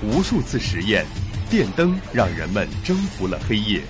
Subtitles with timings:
[0.00, 1.04] 无数次实验，
[1.50, 3.80] 电灯让人们征服了黑夜；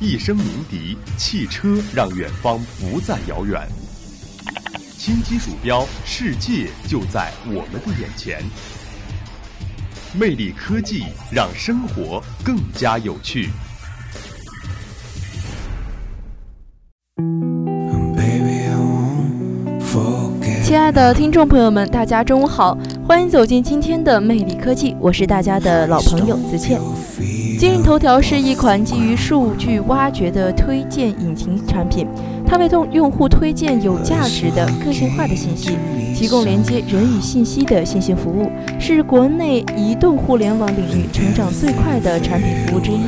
[0.00, 3.60] 一声鸣笛，汽车让远方不再遥远。
[4.98, 8.42] 轻击鼠标，世界就在我们的眼前。
[10.12, 13.48] 魅力科技让生活更加有趣。
[20.64, 22.78] 亲爱的听众朋友们，大家中午好，
[23.10, 26.80] 欢迎走进今天的魅力科技，我是大家的老朋友子倩。
[27.58, 32.06] 今日头条是一款基于数据挖掘的推荐引擎产品，
[32.46, 35.76] 它为用用户推荐有价值的个性化的信息，
[36.14, 43.00] 提供连接人与信息的信息服务，是国内移动互联网领域成长最快的产品服务之一。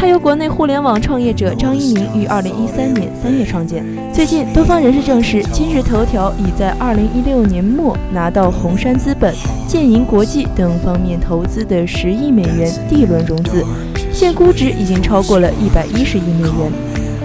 [0.00, 3.84] 它由国内互联网创业者张一鸣于二零一三年三月创建。
[4.14, 9.34] 最近，多方人士证实，今日头条已在二零一六年末拿到红杉资本、
[9.66, 13.64] 建银国际等方面投资的十亿美元 D 轮融资，
[14.12, 16.72] 现估值已经超过了一百一十亿美元。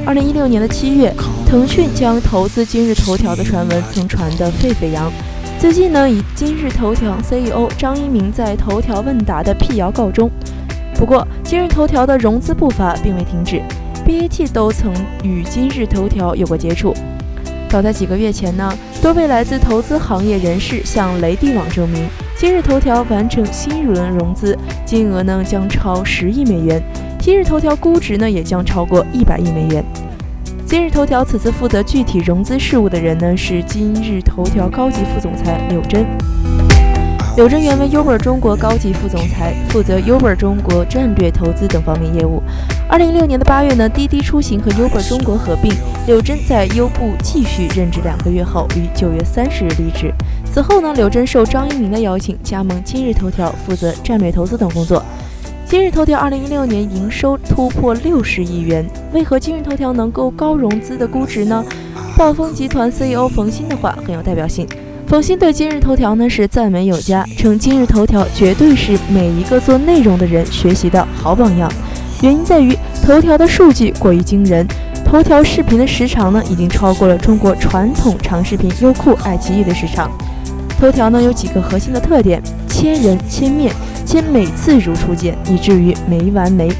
[0.03, 1.13] 二零一六年的七月，
[1.45, 5.11] 腾讯将投资今日头条的传闻曾传得沸沸扬。
[5.59, 10.27] 最近呢，以今日头条 CEO 张一鸣在头条问答的辟谣告终。
[10.95, 13.61] 不过，今日头条的融资步伐并未停止
[14.05, 16.93] ，BAT 都曾与今日头条有过接触。
[17.69, 26.81] 早在几个月前呢，多位来自投资行业人士向雷地网证明，今日头条完成新一轮融资，金额呢将超十亿美元，
[27.19, 29.83] 今日头条估值呢也将超过一百亿美元。
[30.65, 36.05] 今日头条此次负责具体融资事务的人呢是今日头条高级副总裁柳真。
[37.35, 42.39] 柳真原为 Uber 中国高级副总裁，负责 Uber 中国战略投资等方面业务。
[42.87, 45.73] 二零一六年的八月呢，滴滴出行和 Uber 中国合并，
[46.05, 50.13] 柳真在优步继续任职两个月后，于九月三十日离职。
[50.45, 55.03] 此后呢，柳真受张一鸣的邀请，加盟今日头条，负责战略投资等工作。
[55.65, 61.65] 今日头条二零一六年营收突破六十亿元，为何今日头条能够高融资的估值呢？
[62.15, 64.67] 暴风集团 CEO 冯鑫的话很有代表性。
[65.07, 71.71] 冯鑫对今日头条呢是赞美有加，称今日头条绝对是每一个做内容的人学习的好榜样。
[72.21, 72.75] 原因在于
[73.05, 74.65] 头条的数据过于惊人，
[75.05, 80.09] 头条视频的时长呢已经超过了中国传统长视频优酷、爱奇艺的时长。
[80.79, 83.71] 头条呢有几个核心的特点：千人、千面，
[84.05, 86.71] 且每次如初见，以至于没完没。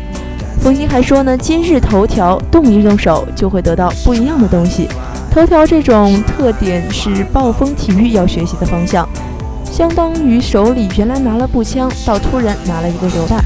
[0.59, 4.87] 冯鑫还说呢，今日头条动一动手就会得到不一样的东西。
[5.33, 9.09] 头条这种特点是暴风体育要学习的方向，
[9.65, 13.43] 相当于手里原来拿了步枪，到突然拿了一个榴弹。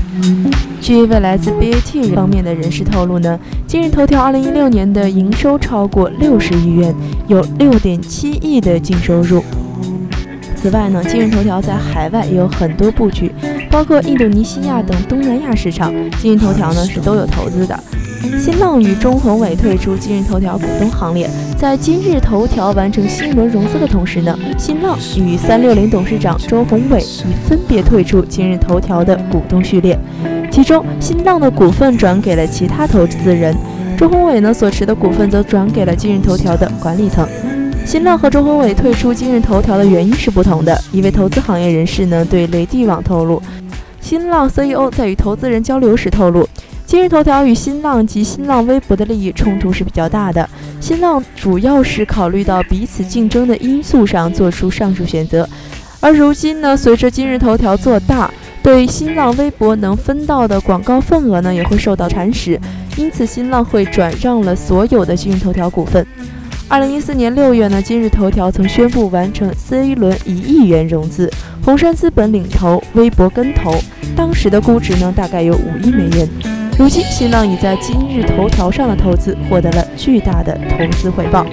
[0.82, 6.94] 据一位来自 BAT 方面的人士透露呢，今日头条2016年的营收超过六十亿元，
[7.28, 9.42] 有6.7亿的净收入。
[10.58, 13.32] 此外呢，今日头条在海外也有很多布局，
[13.78, 17.80] 包括印度尼西亚等东南亚市场，今日头条呢是都有投资的。
[18.40, 29.96] 新浪与中宏伟退出今日头条股东行列，在今日头条完成新一轮融资的同时呢，新浪与三六零董事长周宏伟已分别退出今日头条的股东序列，
[30.50, 33.56] 其中新浪的股份转给了其他投资人，
[33.96, 37.28] 周宏伟呢所持的股份则转给了今日头条的管理层。
[37.86, 43.42] 新浪和周宏伟退出今日头条的原因是不同的，一位投资行业人士呢对雷地网透露，
[44.08, 46.48] 新浪 CEO 在与投资人交流时透露。
[46.86, 50.50] 今日头条与新浪及新浪微博的利益冲突是比较大的。
[50.80, 55.46] 新浪主要是考虑到彼此竞争的因素上做出上述选择，
[56.00, 58.32] 而如今呢，随着今日头条做大，
[58.64, 62.58] 对新浪微博能分到的广告份额呢也会受到蚕食，
[62.96, 66.08] 因此新浪会转让了所有的今日头条股份。
[66.70, 71.32] 二零一四年六月呢，今日头条曾宣布完成 C 轮一亿元融资，
[71.64, 73.74] 红杉资本领投，微博跟投，
[74.18, 76.28] 当时的估值呢大概有五亿美元。
[76.78, 81.46] 如今，新浪已在今日头条上的投资获得了巨大的投资回报。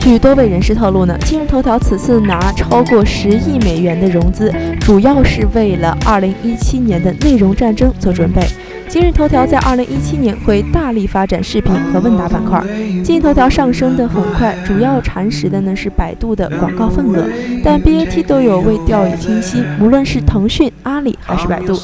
[0.00, 4.50] 据多位人士透露呢，今日头条此次拿超过十亿美元的融资，
[4.80, 8.40] 主要是为了二零一七年的内容战争做准备。
[8.88, 12.62] 今日头条在二零一七年会大力发展视频和问答板块。
[13.02, 17.28] 今日头条上升的很快，主要蚕食的呢是百度的广告份额，
[17.64, 21.78] 但 BAT 都有未掉以轻心，无论是腾讯、阿里还是百度，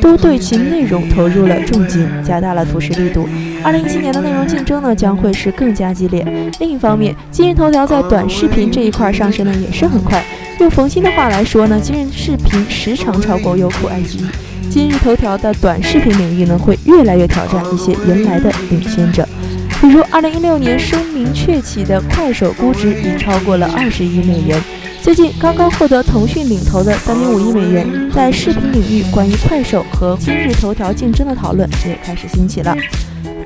[0.00, 3.28] 都对其内容投入了重金，加大了扶持力度。
[3.62, 6.26] 二零一七年的内容竞争呢将会是更加激烈。
[6.58, 10.22] 另一方面，今日头条在短视频这一块上升的也是很快。
[10.58, 14.47] 用冯鑫的话来说呢，今日视频时长超过优酷、爱奇艺。
[14.70, 19.26] 今日头条的短视频领域呢，会越来越挑战一些原来的领先者，
[19.80, 24.60] 比如二零一六年声名鹊起的快手，估值已超过了二十亿美元。
[25.00, 32.76] 最近刚刚获得腾讯领投的三点五亿美元，在视频领域关于快手和今日头条竞争的讨论也开始兴起了。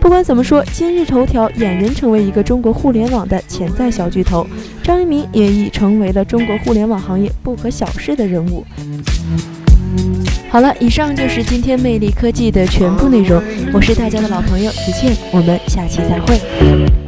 [0.00, 4.44] 不管怎么说，今日头条俨然成为一个中国互联网的潜在小巨头，
[4.82, 8.66] 张一鸣也已成为了中国互联网行业不可小视的人物。
[10.52, 17.01] 好了，以上就是今天魅力科技的全部内容，我是大家的老朋友子倩，我们下期再会。